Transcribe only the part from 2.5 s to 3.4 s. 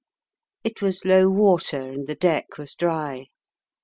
was dry.